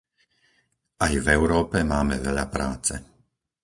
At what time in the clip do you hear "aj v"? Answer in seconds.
1.05-1.27